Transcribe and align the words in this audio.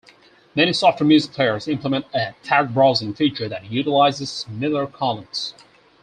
Many 0.55 0.73
software 0.73 1.05
music 1.07 1.31
players 1.33 1.67
implement 1.67 2.07
a 2.11 2.33
"tag 2.41 2.73
browsing" 2.73 3.13
feature 3.13 3.47
that 3.47 3.71
utilizes 3.71 4.47
Miller 4.49 4.87
columns. 4.87 5.53